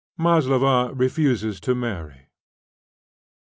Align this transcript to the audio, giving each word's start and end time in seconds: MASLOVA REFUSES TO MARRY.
MASLOVA 0.17 0.95
REFUSES 0.95 1.59
TO 1.59 1.75
MARRY. 1.75 2.25